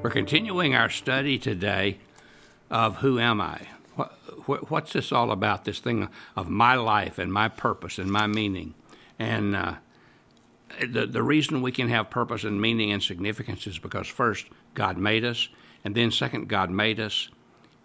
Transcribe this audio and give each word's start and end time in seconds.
We're 0.00 0.10
continuing 0.10 0.76
our 0.76 0.90
study 0.90 1.40
today 1.40 1.98
of 2.70 2.98
Who 2.98 3.18
Am 3.18 3.40
I? 3.40 3.66
What, 4.46 4.70
what's 4.70 4.92
this 4.92 5.10
all 5.10 5.32
about? 5.32 5.64
This 5.64 5.80
thing 5.80 6.08
of 6.36 6.48
my 6.48 6.76
life 6.76 7.18
and 7.18 7.32
my 7.32 7.48
purpose 7.48 7.98
and 7.98 8.08
my 8.08 8.28
meaning. 8.28 8.74
And 9.18 9.56
uh, 9.56 9.74
the, 10.88 11.04
the 11.04 11.22
reason 11.24 11.62
we 11.62 11.72
can 11.72 11.88
have 11.88 12.10
purpose 12.10 12.44
and 12.44 12.60
meaning 12.60 12.92
and 12.92 13.02
significance 13.02 13.66
is 13.66 13.80
because, 13.80 14.06
first, 14.06 14.46
God 14.74 14.98
made 14.98 15.24
us, 15.24 15.48
and 15.84 15.96
then, 15.96 16.12
second, 16.12 16.48
God 16.48 16.70
made 16.70 17.00
us 17.00 17.28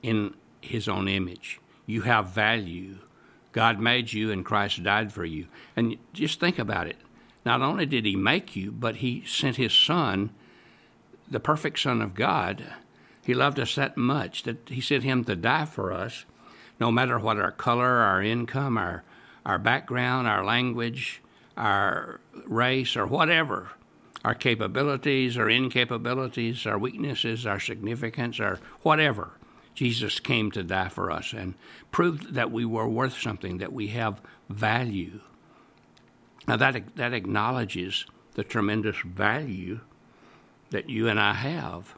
in 0.04 0.36
His 0.62 0.88
own 0.88 1.08
image. 1.08 1.60
You 1.88 2.04
have 2.04 2.28
value. 2.28 3.00
God 3.54 3.80
made 3.80 4.14
you, 4.14 4.32
and 4.32 4.46
Christ 4.46 4.84
died 4.84 5.12
for 5.12 5.26
you. 5.26 5.48
And 5.76 5.98
just 6.14 6.40
think 6.40 6.60
about 6.60 6.86
it. 6.86 6.98
Not 7.44 7.64
only 7.64 7.88
did 7.88 8.06
He 8.06 8.16
make 8.16 8.56
you, 8.56 8.72
but 8.72 8.98
He 8.98 9.24
sent 9.26 9.58
His 9.58 9.74
Son, 9.74 10.30
the 11.30 11.40
perfect 11.40 11.80
Son 11.80 12.02
of 12.02 12.16
God. 12.16 12.66
He 13.26 13.34
loved 13.34 13.60
us 13.60 13.76
that 13.76 13.98
much 13.98 14.44
that 14.44 14.68
He 14.68 14.82
sent 14.82 15.04
Him 15.04 15.24
to 15.26 15.36
die 15.36 15.66
for 15.66 15.94
us, 15.94 16.26
no 16.80 16.92
matter 16.92 17.18
what 17.18 17.38
our 17.38 17.52
color, 17.52 17.86
our 17.86 18.22
income, 18.22 18.78
our, 18.78 19.04
our 19.46 19.58
background, 19.58 20.28
our 20.28 20.44
language, 20.44 21.22
our 21.56 22.20
race, 22.46 22.96
or 22.96 23.06
whatever, 23.06 23.72
our 24.26 24.34
capabilities, 24.34 25.38
our 25.38 25.48
incapabilities, 25.48 26.66
our 26.66 26.78
weaknesses, 26.78 27.46
our 27.46 27.60
significance, 27.60 28.40
or 28.40 28.60
whatever. 28.82 29.32
Jesus 29.76 30.20
came 30.20 30.52
to 30.52 30.64
die 30.64 30.90
for 30.90 31.12
us 31.12 31.34
and 31.34 31.56
proved 31.92 32.34
that 32.34 32.52
we 32.52 32.66
were 32.66 32.88
worth 32.88 33.18
something, 33.18 33.58
that 33.58 33.74
we 33.74 33.88
have 33.88 34.22
value. 34.50 35.20
Now, 36.48 36.58
that, 36.58 36.96
that 36.96 37.14
acknowledges 37.14 38.06
the 38.36 38.44
tremendous 38.44 38.98
value 39.04 39.80
that 40.74 40.90
you 40.90 41.08
and 41.08 41.20
I 41.20 41.34
have. 41.34 41.96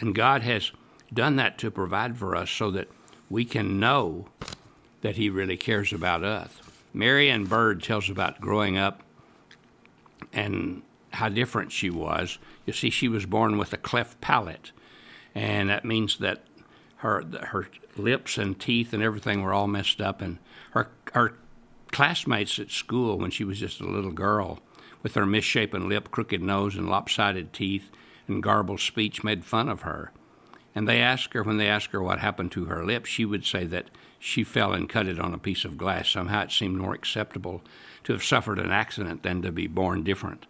And 0.00 0.12
God 0.14 0.42
has 0.42 0.72
done 1.14 1.36
that 1.36 1.58
to 1.58 1.70
provide 1.70 2.18
for 2.18 2.34
us 2.34 2.50
so 2.50 2.72
that 2.72 2.88
we 3.30 3.44
can 3.44 3.78
know 3.78 4.26
that 5.00 5.16
He 5.16 5.30
really 5.30 5.56
cares 5.56 5.92
about 5.92 6.24
us. 6.24 6.60
Mary 6.92 7.30
Ann 7.30 7.44
Bird 7.44 7.82
tells 7.82 8.10
about 8.10 8.40
growing 8.40 8.76
up 8.76 9.02
and 10.32 10.82
how 11.12 11.28
different 11.28 11.70
she 11.70 11.88
was. 11.88 12.38
You 12.66 12.72
see, 12.72 12.90
she 12.90 13.08
was 13.08 13.26
born 13.26 13.58
with 13.58 13.72
a 13.72 13.76
cleft 13.78 14.20
palate, 14.20 14.72
and 15.32 15.70
that 15.70 15.84
means 15.84 16.18
that 16.18 16.42
her 16.96 17.24
her 17.44 17.68
lips 17.96 18.38
and 18.38 18.58
teeth 18.58 18.92
and 18.92 19.04
everything 19.04 19.42
were 19.42 19.54
all 19.54 19.68
messed 19.68 20.00
up. 20.00 20.20
And 20.20 20.38
her 20.72 20.88
her 21.12 21.34
classmates 21.92 22.58
at 22.58 22.72
school 22.72 23.18
when 23.18 23.30
she 23.30 23.44
was 23.44 23.60
just 23.60 23.80
a 23.80 23.86
little 23.86 24.10
girl, 24.10 24.58
with 25.02 25.14
her 25.14 25.26
misshapen 25.26 25.88
lip, 25.88 26.10
crooked 26.10 26.42
nose, 26.42 26.76
and 26.76 26.88
lopsided 26.88 27.52
teeth 27.52 27.90
and 28.26 28.42
garbled 28.42 28.80
speech, 28.80 29.24
made 29.24 29.44
fun 29.44 29.68
of 29.68 29.82
her. 29.82 30.12
And 30.74 30.88
they 30.88 31.00
asked 31.00 31.32
her 31.34 31.42
when 31.42 31.56
they 31.56 31.68
asked 31.68 31.92
her 31.92 32.02
what 32.02 32.18
happened 32.18 32.52
to 32.52 32.66
her 32.66 32.84
lip, 32.84 33.04
she 33.04 33.24
would 33.24 33.44
say 33.44 33.64
that 33.66 33.90
she 34.18 34.44
fell 34.44 34.72
and 34.72 34.88
cut 34.88 35.06
it 35.06 35.18
on 35.18 35.34
a 35.34 35.38
piece 35.38 35.64
of 35.64 35.78
glass. 35.78 36.08
Somehow 36.08 36.42
it 36.42 36.52
seemed 36.52 36.76
more 36.76 36.94
acceptable 36.94 37.62
to 38.04 38.12
have 38.12 38.24
suffered 38.24 38.58
an 38.58 38.70
accident 38.70 39.22
than 39.22 39.42
to 39.42 39.52
be 39.52 39.66
born 39.66 40.02
different. 40.02 40.46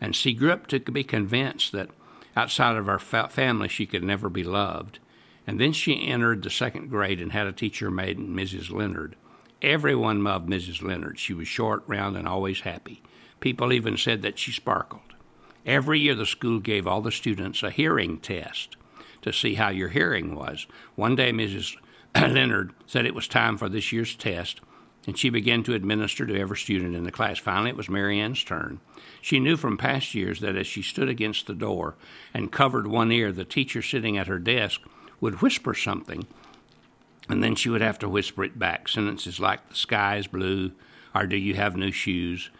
And 0.00 0.16
she 0.16 0.34
grew 0.34 0.52
up 0.52 0.66
to 0.68 0.80
be 0.80 1.04
convinced 1.04 1.72
that 1.72 1.90
outside 2.36 2.76
of 2.76 2.86
her 2.86 2.98
fa- 2.98 3.28
family 3.30 3.68
she 3.68 3.86
could 3.86 4.02
never 4.02 4.28
be 4.28 4.44
loved. 4.44 4.98
And 5.46 5.60
then 5.60 5.72
she 5.72 6.06
entered 6.06 6.42
the 6.42 6.50
second 6.50 6.88
grade 6.88 7.20
and 7.20 7.32
had 7.32 7.46
a 7.46 7.52
teacher 7.52 7.90
named 7.90 8.36
Mrs. 8.36 8.70
Leonard. 8.70 9.16
Everyone 9.62 10.24
loved 10.24 10.48
Mrs. 10.48 10.82
Leonard. 10.82 11.18
She 11.18 11.34
was 11.34 11.48
short, 11.48 11.82
round, 11.86 12.16
and 12.16 12.26
always 12.26 12.60
happy. 12.60 13.02
People 13.40 13.72
even 13.72 13.96
said 13.96 14.22
that 14.22 14.38
she 14.38 14.52
sparkled. 14.52 15.02
Every 15.66 16.00
year, 16.00 16.14
the 16.14 16.26
school 16.26 16.58
gave 16.60 16.86
all 16.86 17.00
the 17.00 17.12
students 17.12 17.62
a 17.62 17.70
hearing 17.70 18.18
test 18.18 18.76
to 19.22 19.32
see 19.32 19.54
how 19.54 19.68
your 19.68 19.88
hearing 19.88 20.34
was. 20.34 20.66
One 20.94 21.16
day, 21.16 21.32
Mrs. 21.32 21.76
Leonard 22.14 22.72
said 22.86 23.06
it 23.06 23.14
was 23.14 23.28
time 23.28 23.58
for 23.58 23.68
this 23.68 23.92
year's 23.92 24.14
test, 24.14 24.60
and 25.06 25.18
she 25.18 25.30
began 25.30 25.62
to 25.64 25.74
administer 25.74 26.26
to 26.26 26.38
every 26.38 26.56
student 26.56 26.94
in 26.94 27.04
the 27.04 27.12
class. 27.12 27.38
Finally, 27.38 27.70
it 27.70 27.76
was 27.76 27.88
Mary 27.88 28.20
Ann's 28.20 28.42
turn. 28.44 28.80
She 29.20 29.40
knew 29.40 29.56
from 29.56 29.76
past 29.76 30.14
years 30.14 30.40
that 30.40 30.56
as 30.56 30.66
she 30.66 30.82
stood 30.82 31.08
against 31.08 31.46
the 31.46 31.54
door 31.54 31.96
and 32.34 32.52
covered 32.52 32.86
one 32.86 33.12
ear, 33.12 33.32
the 33.32 33.44
teacher 33.44 33.82
sitting 33.82 34.18
at 34.18 34.26
her 34.26 34.38
desk 34.38 34.80
would 35.20 35.42
whisper 35.42 35.74
something, 35.74 36.26
and 37.28 37.42
then 37.42 37.54
she 37.54 37.68
would 37.68 37.82
have 37.82 37.98
to 38.00 38.08
whisper 38.08 38.44
it 38.44 38.58
back. 38.58 38.88
Sentences 38.88 39.38
like, 39.40 39.68
The 39.68 39.76
sky 39.76 40.16
is 40.16 40.26
blue, 40.26 40.72
or 41.14 41.26
Do 41.26 41.36
you 41.36 41.54
have 41.54 41.76
new 41.76 41.92
shoes? 41.92 42.50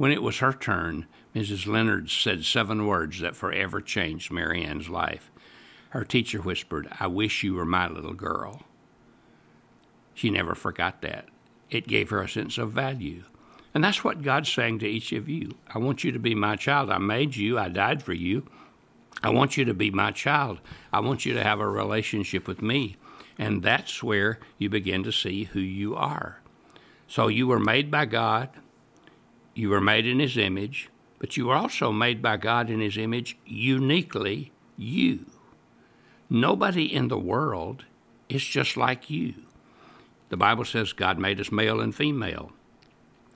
When 0.00 0.12
it 0.12 0.22
was 0.22 0.38
her 0.38 0.54
turn, 0.54 1.04
Mrs. 1.34 1.66
Leonard 1.66 2.08
said 2.08 2.46
seven 2.46 2.86
words 2.86 3.20
that 3.20 3.36
forever 3.36 3.82
changed 3.82 4.30
Mary 4.32 4.64
Ann's 4.64 4.88
life. 4.88 5.30
Her 5.90 6.06
teacher 6.06 6.40
whispered, 6.40 6.88
I 6.98 7.06
wish 7.06 7.42
you 7.42 7.52
were 7.52 7.66
my 7.66 7.86
little 7.86 8.14
girl. 8.14 8.62
She 10.14 10.30
never 10.30 10.54
forgot 10.54 11.02
that. 11.02 11.28
It 11.68 11.86
gave 11.86 12.08
her 12.08 12.22
a 12.22 12.28
sense 12.30 12.56
of 12.56 12.72
value. 12.72 13.24
And 13.74 13.84
that's 13.84 14.02
what 14.02 14.22
God's 14.22 14.50
saying 14.50 14.78
to 14.78 14.88
each 14.88 15.12
of 15.12 15.28
you. 15.28 15.56
I 15.68 15.76
want 15.78 16.02
you 16.02 16.12
to 16.12 16.18
be 16.18 16.34
my 16.34 16.56
child. 16.56 16.88
I 16.88 16.96
made 16.96 17.36
you, 17.36 17.58
I 17.58 17.68
died 17.68 18.02
for 18.02 18.14
you. 18.14 18.46
I 19.22 19.28
want 19.28 19.58
you 19.58 19.66
to 19.66 19.74
be 19.74 19.90
my 19.90 20.12
child. 20.12 20.60
I 20.94 21.00
want 21.00 21.26
you 21.26 21.34
to 21.34 21.44
have 21.44 21.60
a 21.60 21.68
relationship 21.68 22.48
with 22.48 22.62
me. 22.62 22.96
And 23.36 23.62
that's 23.62 24.02
where 24.02 24.38
you 24.56 24.70
begin 24.70 25.02
to 25.02 25.12
see 25.12 25.44
who 25.44 25.60
you 25.60 25.94
are. 25.94 26.40
So 27.06 27.28
you 27.28 27.46
were 27.46 27.60
made 27.60 27.90
by 27.90 28.06
God, 28.06 28.48
you 29.60 29.68
were 29.68 29.80
made 29.80 30.06
in 30.06 30.20
His 30.20 30.38
image, 30.38 30.88
but 31.18 31.36
you 31.36 31.46
were 31.46 31.54
also 31.54 31.92
made 31.92 32.22
by 32.22 32.38
God 32.38 32.70
in 32.70 32.80
His 32.80 32.96
image 32.96 33.36
uniquely 33.44 34.52
you. 34.76 35.26
Nobody 36.30 36.92
in 36.92 37.08
the 37.08 37.18
world 37.18 37.84
is 38.28 38.42
just 38.42 38.76
like 38.78 39.10
you. 39.10 39.34
The 40.30 40.38
Bible 40.38 40.64
says 40.64 40.94
God 40.94 41.18
made 41.18 41.40
us 41.40 41.52
male 41.52 41.80
and 41.80 41.94
female 41.94 42.52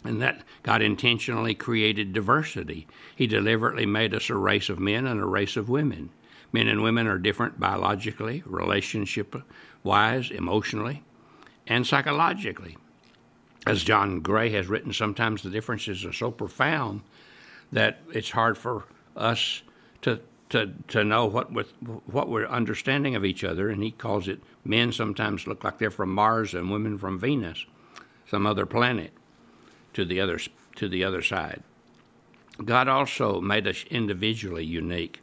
and 0.04 0.20
that 0.22 0.42
God 0.62 0.80
intentionally 0.80 1.54
created 1.54 2.12
diversity. 2.12 2.86
He 3.16 3.26
deliberately 3.26 3.86
made 3.86 4.14
us 4.14 4.30
a 4.30 4.34
race 4.34 4.68
of 4.68 4.78
men 4.78 5.06
and 5.06 5.20
a 5.20 5.26
race 5.26 5.56
of 5.56 5.68
women. 5.68 6.10
Men 6.52 6.68
and 6.68 6.82
women 6.82 7.06
are 7.06 7.18
different 7.18 7.58
biologically, 7.58 8.42
relationship 8.46 9.34
wise, 9.82 10.30
emotionally, 10.30 11.02
and 11.66 11.86
psychologically. 11.86 12.76
As 13.66 13.82
John 13.82 14.20
Gray 14.20 14.50
has 14.50 14.66
written, 14.66 14.92
sometimes 14.92 15.42
the 15.42 15.50
differences 15.50 16.04
are 16.04 16.12
so 16.12 16.30
profound 16.30 17.02
that 17.72 18.00
it's 18.12 18.30
hard 18.30 18.58
for 18.58 18.84
us 19.16 19.62
to 20.02 20.20
to, 20.50 20.72
to 20.88 21.02
know 21.02 21.26
what 21.26 21.52
with 21.52 21.72
what 22.06 22.28
we're 22.28 22.46
understanding 22.46 23.16
of 23.16 23.24
each 23.24 23.42
other, 23.42 23.70
and 23.70 23.82
he 23.82 23.90
calls 23.90 24.28
it 24.28 24.40
men 24.64 24.92
sometimes 24.92 25.46
look 25.46 25.64
like 25.64 25.78
they're 25.78 25.90
from 25.90 26.14
Mars 26.14 26.54
and 26.54 26.70
women 26.70 26.98
from 26.98 27.18
Venus, 27.18 27.66
some 28.28 28.46
other 28.46 28.66
planet 28.66 29.12
to 29.94 30.04
the 30.04 30.20
other 30.20 30.38
to 30.76 30.88
the 30.88 31.02
other 31.02 31.22
side. 31.22 31.62
God 32.64 32.86
also 32.86 33.40
made 33.40 33.66
us 33.66 33.84
individually 33.90 34.64
unique. 34.64 35.20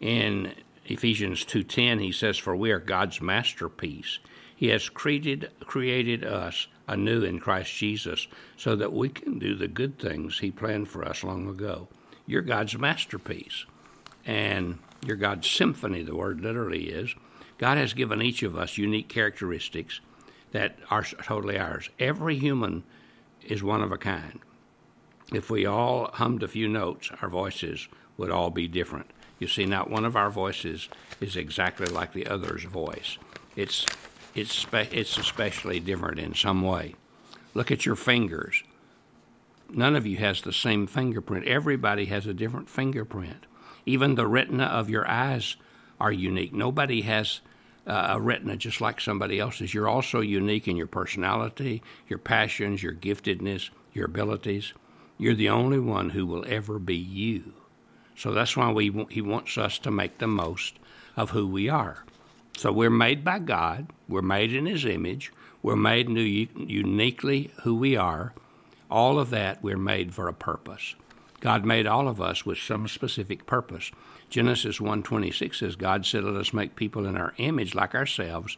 In 0.00 0.54
Ephesians 0.86 1.44
2:10 1.44 2.00
he 2.00 2.10
says 2.10 2.38
for 2.38 2.56
we 2.56 2.72
are 2.72 2.80
God's 2.80 3.20
masterpiece. 3.20 4.18
He 4.62 4.68
has 4.68 4.88
created 4.88 5.50
created 5.58 6.22
us 6.22 6.68
anew 6.86 7.24
in 7.24 7.40
Christ 7.40 7.74
Jesus 7.74 8.28
so 8.56 8.76
that 8.76 8.92
we 8.92 9.08
can 9.08 9.40
do 9.40 9.56
the 9.56 9.66
good 9.66 9.98
things 9.98 10.38
he 10.38 10.52
planned 10.52 10.86
for 10.86 11.04
us 11.04 11.24
long 11.24 11.48
ago. 11.48 11.88
You're 12.26 12.42
God's 12.42 12.78
masterpiece. 12.78 13.66
And 14.24 14.78
you're 15.04 15.16
God's 15.16 15.50
symphony, 15.50 16.04
the 16.04 16.14
word 16.14 16.42
literally 16.42 16.90
is. 16.90 17.12
God 17.58 17.76
has 17.76 17.92
given 17.92 18.22
each 18.22 18.44
of 18.44 18.56
us 18.56 18.78
unique 18.78 19.08
characteristics 19.08 19.98
that 20.52 20.76
are 20.90 21.02
totally 21.02 21.58
ours. 21.58 21.90
Every 21.98 22.38
human 22.38 22.84
is 23.44 23.64
one 23.64 23.82
of 23.82 23.90
a 23.90 23.98
kind. 23.98 24.38
If 25.32 25.50
we 25.50 25.66
all 25.66 26.08
hummed 26.12 26.44
a 26.44 26.46
few 26.46 26.68
notes, 26.68 27.10
our 27.20 27.28
voices 27.28 27.88
would 28.16 28.30
all 28.30 28.50
be 28.50 28.68
different. 28.68 29.10
You 29.40 29.48
see, 29.48 29.66
not 29.66 29.90
one 29.90 30.04
of 30.04 30.14
our 30.14 30.30
voices 30.30 30.88
is 31.20 31.34
exactly 31.34 31.86
like 31.86 32.12
the 32.12 32.28
other's 32.28 32.62
voice. 32.62 33.18
It's, 33.56 33.84
it's, 34.34 34.52
spe- 34.52 34.92
it's 34.92 35.18
especially 35.18 35.80
different 35.80 36.18
in 36.18 36.34
some 36.34 36.62
way. 36.62 36.94
Look 37.54 37.70
at 37.70 37.84
your 37.84 37.96
fingers. 37.96 38.62
None 39.70 39.96
of 39.96 40.06
you 40.06 40.16
has 40.18 40.42
the 40.42 40.52
same 40.52 40.86
fingerprint. 40.86 41.46
Everybody 41.46 42.06
has 42.06 42.26
a 42.26 42.34
different 42.34 42.68
fingerprint. 42.68 43.46
Even 43.86 44.14
the 44.14 44.26
retina 44.26 44.64
of 44.64 44.90
your 44.90 45.08
eyes 45.08 45.56
are 46.00 46.12
unique. 46.12 46.52
Nobody 46.52 47.02
has 47.02 47.40
uh, 47.86 48.08
a 48.10 48.20
retina 48.20 48.56
just 48.56 48.80
like 48.80 49.00
somebody 49.00 49.40
else's. 49.40 49.74
You're 49.74 49.88
also 49.88 50.20
unique 50.20 50.68
in 50.68 50.76
your 50.76 50.86
personality, 50.86 51.82
your 52.08 52.18
passions, 52.18 52.82
your 52.82 52.92
giftedness, 52.92 53.70
your 53.92 54.06
abilities. 54.06 54.72
You're 55.18 55.34
the 55.34 55.48
only 55.48 55.78
one 55.78 56.10
who 56.10 56.26
will 56.26 56.44
ever 56.46 56.78
be 56.78 56.96
you. 56.96 57.54
So 58.16 58.32
that's 58.32 58.56
why 58.56 58.70
we, 58.70 59.06
he 59.10 59.22
wants 59.22 59.56
us 59.58 59.78
to 59.80 59.90
make 59.90 60.18
the 60.18 60.26
most 60.26 60.78
of 61.16 61.30
who 61.30 61.46
we 61.46 61.68
are. 61.68 62.04
So 62.62 62.70
we're 62.70 62.90
made 62.90 63.24
by 63.24 63.40
God, 63.40 63.88
we're 64.08 64.22
made 64.22 64.54
in 64.54 64.66
His 64.66 64.84
image, 64.84 65.32
we're 65.64 65.74
made 65.74 66.08
new, 66.08 66.22
uniquely 66.22 67.50
who 67.64 67.74
we 67.74 67.96
are. 67.96 68.34
All 68.88 69.18
of 69.18 69.30
that 69.30 69.64
we're 69.64 69.76
made 69.76 70.14
for 70.14 70.28
a 70.28 70.32
purpose. 70.32 70.94
God 71.40 71.64
made 71.64 71.88
all 71.88 72.06
of 72.06 72.20
us 72.20 72.46
with 72.46 72.58
some 72.58 72.86
specific 72.86 73.46
purpose. 73.46 73.90
Genesis 74.30 74.78
1:26 74.78 75.56
says 75.56 75.74
God 75.74 76.06
said 76.06 76.22
let 76.22 76.36
us 76.36 76.52
make 76.52 76.76
people 76.76 77.04
in 77.04 77.16
our 77.16 77.34
image 77.38 77.74
like 77.74 77.96
ourselves 77.96 78.56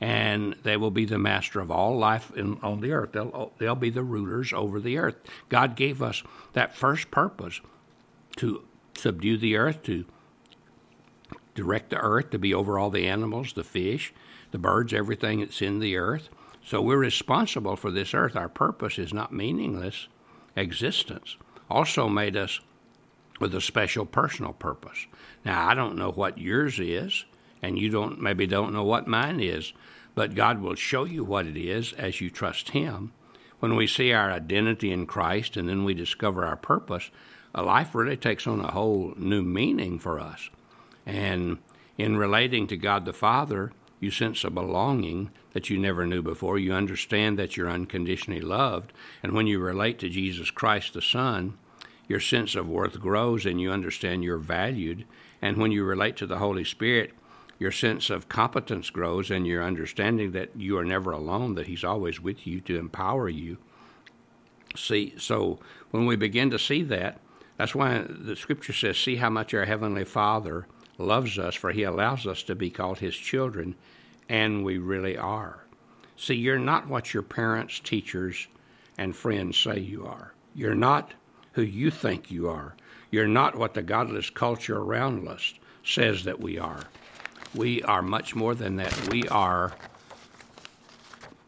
and 0.00 0.54
they 0.62 0.76
will 0.76 0.92
be 0.92 1.04
the 1.04 1.18
master 1.18 1.58
of 1.58 1.72
all 1.72 1.98
life 1.98 2.30
in, 2.36 2.56
on 2.62 2.80
the 2.80 2.92
earth. 2.92 3.10
They'll, 3.10 3.52
they'll 3.58 3.74
be 3.74 3.90
the 3.90 4.04
rulers 4.04 4.52
over 4.52 4.78
the 4.78 4.96
earth. 4.96 5.16
God 5.48 5.74
gave 5.74 6.00
us 6.00 6.22
that 6.52 6.76
first 6.76 7.10
purpose 7.10 7.60
to 8.36 8.62
subdue 8.94 9.38
the 9.38 9.56
earth, 9.56 9.82
to 9.82 10.04
direct 11.54 11.90
the 11.90 11.98
earth, 11.98 12.30
to 12.30 12.38
be 12.38 12.54
over 12.54 12.78
all 12.78 12.90
the 12.90 13.06
animals, 13.06 13.52
the 13.52 13.64
fish, 13.64 14.12
the 14.50 14.58
birds, 14.58 14.92
everything 14.92 15.40
that's 15.40 15.62
in 15.62 15.78
the 15.78 15.96
earth. 15.96 16.28
So 16.64 16.82
we're 16.82 16.98
responsible 16.98 17.76
for 17.76 17.90
this 17.90 18.14
earth. 18.14 18.36
Our 18.36 18.48
purpose 18.48 18.98
is 18.98 19.12
not 19.12 19.32
meaningless 19.32 20.08
existence. 20.56 21.36
Also 21.70 22.08
made 22.08 22.36
us 22.36 22.60
with 23.38 23.54
a 23.54 23.60
special 23.60 24.04
personal 24.04 24.52
purpose. 24.52 25.06
Now 25.44 25.68
I 25.68 25.74
don't 25.74 25.96
know 25.96 26.10
what 26.10 26.38
yours 26.38 26.78
is, 26.78 27.24
and 27.62 27.78
you 27.78 27.88
don't 27.88 28.20
maybe 28.20 28.46
don't 28.46 28.72
know 28.72 28.84
what 28.84 29.06
mine 29.06 29.40
is, 29.40 29.72
but 30.14 30.34
God 30.34 30.60
will 30.60 30.74
show 30.74 31.04
you 31.04 31.24
what 31.24 31.46
it 31.46 31.56
is 31.56 31.92
as 31.94 32.20
you 32.20 32.30
trust 32.30 32.70
Him. 32.70 33.12
When 33.60 33.76
we 33.76 33.86
see 33.86 34.12
our 34.12 34.30
identity 34.30 34.90
in 34.90 35.06
Christ 35.06 35.56
and 35.56 35.68
then 35.68 35.84
we 35.84 35.94
discover 35.94 36.44
our 36.44 36.56
purpose, 36.56 37.10
a 37.54 37.62
life 37.62 37.94
really 37.94 38.16
takes 38.16 38.46
on 38.46 38.60
a 38.60 38.70
whole 38.70 39.12
new 39.16 39.42
meaning 39.42 39.98
for 39.98 40.18
us. 40.18 40.50
And 41.06 41.58
in 41.98 42.16
relating 42.16 42.66
to 42.68 42.76
God 42.76 43.04
the 43.04 43.12
Father, 43.12 43.72
you 44.00 44.10
sense 44.10 44.44
a 44.44 44.50
belonging 44.50 45.30
that 45.52 45.68
you 45.68 45.78
never 45.78 46.06
knew 46.06 46.22
before. 46.22 46.58
You 46.58 46.72
understand 46.72 47.38
that 47.38 47.56
you're 47.56 47.68
unconditionally 47.68 48.40
loved. 48.40 48.92
And 49.22 49.32
when 49.32 49.46
you 49.46 49.58
relate 49.58 49.98
to 49.98 50.08
Jesus 50.08 50.50
Christ 50.50 50.94
the 50.94 51.02
Son, 51.02 51.58
your 52.08 52.20
sense 52.20 52.54
of 52.54 52.68
worth 52.68 52.98
grows 52.98 53.44
and 53.46 53.60
you 53.60 53.70
understand 53.70 54.24
you're 54.24 54.38
valued. 54.38 55.04
And 55.42 55.58
when 55.58 55.70
you 55.70 55.84
relate 55.84 56.16
to 56.16 56.26
the 56.26 56.38
Holy 56.38 56.64
Spirit, 56.64 57.12
your 57.58 57.70
sense 57.70 58.08
of 58.08 58.28
competence 58.28 58.88
grows 58.88 59.30
and 59.30 59.46
your 59.46 59.62
understanding 59.62 60.32
that 60.32 60.56
you 60.56 60.78
are 60.78 60.84
never 60.84 61.12
alone, 61.12 61.54
that 61.54 61.66
He's 61.66 61.84
always 61.84 62.20
with 62.20 62.46
you 62.46 62.60
to 62.62 62.78
empower 62.78 63.28
you. 63.28 63.58
See, 64.74 65.14
so 65.18 65.58
when 65.90 66.06
we 66.06 66.16
begin 66.16 66.50
to 66.50 66.58
see 66.58 66.82
that, 66.84 67.20
that's 67.58 67.74
why 67.74 68.06
the 68.08 68.34
scripture 68.34 68.72
says, 68.72 68.96
See 68.96 69.16
how 69.16 69.28
much 69.28 69.52
our 69.52 69.66
Heavenly 69.66 70.04
Father 70.04 70.66
loves 71.00 71.38
us, 71.38 71.54
for 71.54 71.72
He 71.72 71.82
allows 71.82 72.26
us 72.26 72.42
to 72.44 72.54
be 72.54 72.70
called 72.70 72.98
His 72.98 73.16
children, 73.16 73.74
and 74.28 74.64
we 74.64 74.78
really 74.78 75.16
are. 75.16 75.64
See, 76.16 76.34
you're 76.34 76.58
not 76.58 76.88
what 76.88 77.14
your 77.14 77.22
parents, 77.22 77.80
teachers, 77.80 78.46
and 78.98 79.16
friends 79.16 79.58
say 79.58 79.78
you 79.78 80.06
are. 80.06 80.34
You're 80.54 80.74
not 80.74 81.12
who 81.52 81.62
you 81.62 81.90
think 81.90 82.30
you 82.30 82.48
are. 82.48 82.74
You're 83.10 83.26
not 83.26 83.56
what 83.56 83.74
the 83.74 83.82
godless 83.82 84.30
culture 84.30 84.78
around 84.78 85.26
us 85.26 85.54
says 85.84 86.24
that 86.24 86.40
we 86.40 86.58
are. 86.58 86.82
We 87.54 87.82
are 87.82 88.02
much 88.02 88.36
more 88.36 88.54
than 88.54 88.76
that. 88.76 89.08
We 89.10 89.26
are 89.28 89.72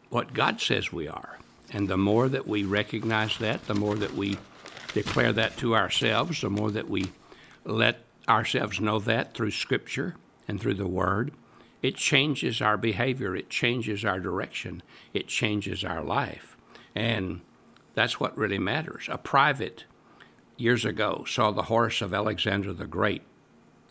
what 0.09 0.33
God 0.33 0.59
says 0.59 0.91
we 0.91 1.07
are. 1.07 1.37
And 1.71 1.87
the 1.87 1.97
more 1.97 2.27
that 2.27 2.47
we 2.47 2.63
recognize 2.63 3.37
that, 3.37 3.65
the 3.67 3.75
more 3.75 3.95
that 3.95 4.13
we 4.13 4.37
declare 4.93 5.33
that 5.33 5.57
to 5.57 5.75
ourselves, 5.75 6.41
the 6.41 6.49
more 6.49 6.71
that 6.71 6.89
we 6.89 7.11
let 7.65 8.03
ourselves 8.27 8.79
know 8.79 8.99
that 8.99 9.33
through 9.33 9.51
Scripture 9.51 10.15
and 10.47 10.59
through 10.59 10.75
the 10.75 10.87
Word, 10.87 11.31
it 11.81 11.95
changes 11.95 12.61
our 12.61 12.77
behavior, 12.77 13.35
it 13.35 13.49
changes 13.49 14.05
our 14.05 14.19
direction, 14.19 14.81
it 15.13 15.27
changes 15.27 15.83
our 15.83 16.01
life. 16.01 16.57
And 16.95 17.41
that's 17.93 18.19
what 18.19 18.37
really 18.37 18.59
matters. 18.59 19.07
A 19.09 19.17
private, 19.17 19.85
years 20.57 20.85
ago, 20.85 21.25
saw 21.27 21.51
the 21.51 21.63
horse 21.63 22.01
of 22.01 22.13
Alexander 22.13 22.73
the 22.73 22.87
Great 22.87 23.23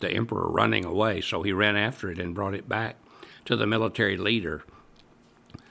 the 0.03 0.11
emperor 0.11 0.49
running 0.49 0.83
away, 0.85 1.21
so 1.21 1.41
he 1.41 1.53
ran 1.53 1.77
after 1.77 2.11
it 2.11 2.19
and 2.19 2.35
brought 2.35 2.53
it 2.53 2.67
back 2.67 2.97
to 3.45 3.55
the 3.55 3.65
military 3.65 4.17
leader. 4.17 4.63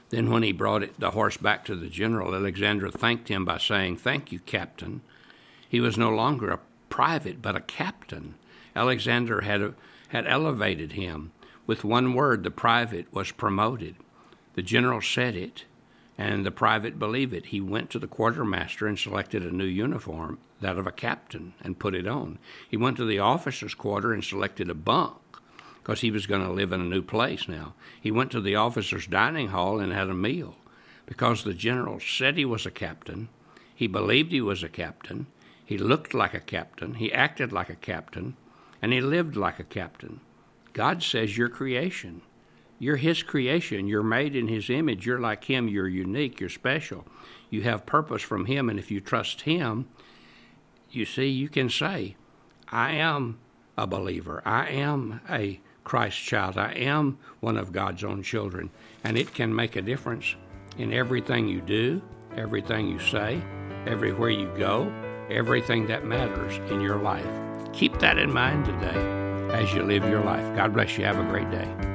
Then, 0.09 0.31
when 0.31 0.43
he 0.43 0.51
brought 0.51 0.83
it, 0.83 0.99
the 0.99 1.11
horse 1.11 1.37
back 1.37 1.65
to 1.65 1.75
the 1.75 1.87
general, 1.87 2.35
Alexander 2.35 2.89
thanked 2.89 3.29
him 3.29 3.45
by 3.45 3.59
saying, 3.59 3.97
Thank 3.97 4.31
you, 4.31 4.39
Captain. 4.39 5.01
He 5.69 5.79
was 5.79 5.97
no 5.97 6.09
longer 6.09 6.51
a 6.51 6.59
private, 6.89 7.41
but 7.41 7.55
a 7.55 7.61
captain. 7.61 8.35
Alexander 8.75 9.41
had, 9.41 9.73
had 10.09 10.27
elevated 10.27 10.93
him. 10.93 11.31
With 11.65 11.83
one 11.83 12.13
word, 12.13 12.43
the 12.43 12.51
private 12.51 13.11
was 13.13 13.31
promoted. 13.31 13.95
The 14.55 14.61
general 14.61 15.01
said 15.01 15.35
it, 15.35 15.65
and 16.17 16.45
the 16.45 16.51
private 16.51 16.99
believed 16.99 17.33
it. 17.33 17.47
He 17.47 17.61
went 17.61 17.89
to 17.91 17.99
the 17.99 18.07
quartermaster 18.07 18.87
and 18.87 18.99
selected 18.99 19.43
a 19.43 19.55
new 19.55 19.65
uniform, 19.65 20.39
that 20.61 20.77
of 20.77 20.85
a 20.85 20.91
captain, 20.91 21.53
and 21.61 21.79
put 21.79 21.95
it 21.95 22.07
on. 22.07 22.37
He 22.69 22.77
went 22.77 22.97
to 22.97 23.05
the 23.05 23.19
officers' 23.19 23.73
quarter 23.73 24.13
and 24.13 24.23
selected 24.23 24.69
a 24.69 24.75
bunk 24.75 25.17
because 25.81 26.01
he 26.01 26.11
was 26.11 26.27
going 26.27 26.41
to 26.41 26.51
live 26.51 26.71
in 26.71 26.81
a 26.81 26.85
new 26.85 27.01
place 27.01 27.47
now. 27.47 27.73
He 27.99 28.11
went 28.11 28.31
to 28.31 28.41
the 28.41 28.55
officers' 28.55 29.07
dining 29.07 29.49
hall 29.49 29.79
and 29.79 29.91
had 29.91 30.09
a 30.09 30.13
meal 30.13 30.55
because 31.05 31.43
the 31.43 31.53
general 31.53 31.99
said 31.99 32.37
he 32.37 32.45
was 32.45 32.65
a 32.65 32.71
captain. 32.71 33.27
He 33.75 33.87
believed 33.87 34.31
he 34.31 34.41
was 34.41 34.63
a 34.63 34.69
captain. 34.69 35.27
He 35.65 35.77
looked 35.77 36.13
like 36.13 36.33
a 36.33 36.39
captain. 36.39 36.95
He 36.95 37.11
acted 37.11 37.51
like 37.51 37.69
a 37.69 37.75
captain. 37.75 38.37
And 38.83 38.91
he 38.91 38.99
lived 38.99 39.37
like 39.37 39.59
a 39.59 39.63
captain. 39.63 40.19
God 40.73 41.01
says 41.01 41.37
you're 41.37 41.47
creation. 41.47 42.21
You're 42.79 42.97
His 42.97 43.23
creation. 43.23 43.87
You're 43.87 44.03
made 44.03 44.35
in 44.35 44.49
His 44.49 44.69
image. 44.69 45.05
You're 45.05 45.21
like 45.21 45.45
Him. 45.45 45.69
You're 45.69 45.87
unique. 45.87 46.41
You're 46.41 46.49
special. 46.49 47.05
You 47.49 47.61
have 47.61 47.85
purpose 47.85 48.21
from 48.21 48.45
Him. 48.45 48.69
And 48.69 48.77
if 48.77 48.91
you 48.91 48.99
trust 48.99 49.43
Him, 49.43 49.87
you 50.91 51.05
see, 51.05 51.29
you 51.29 51.47
can 51.47 51.69
say, 51.69 52.17
I 52.73 52.91
am 52.95 53.39
a 53.77 53.87
believer. 53.87 54.41
I 54.43 54.67
am 54.67 55.21
a 55.29 55.61
Christ 55.85 56.17
child. 56.17 56.57
I 56.57 56.73
am 56.73 57.19
one 57.39 57.55
of 57.55 57.71
God's 57.71 58.03
own 58.03 58.21
children. 58.21 58.69
And 59.01 59.17
it 59.17 59.33
can 59.33 59.55
make 59.55 59.77
a 59.77 59.81
difference 59.81 60.35
in 60.77 60.91
everything 60.91 61.47
you 61.47 61.61
do, 61.61 62.01
everything 62.35 62.89
you 62.89 62.99
say, 62.99 63.41
everywhere 63.87 64.31
you 64.31 64.53
go, 64.57 64.91
everything 65.29 65.87
that 65.87 66.03
matters 66.03 66.57
in 66.69 66.81
your 66.81 66.97
life. 66.97 67.52
Keep 67.73 67.99
that 67.99 68.17
in 68.17 68.31
mind 68.31 68.65
today 68.65 69.51
as 69.51 69.73
you 69.73 69.83
live 69.83 70.03
your 70.05 70.23
life. 70.23 70.55
God 70.55 70.73
bless 70.73 70.97
you. 70.97 71.05
Have 71.05 71.19
a 71.19 71.23
great 71.23 71.49
day. 71.51 71.92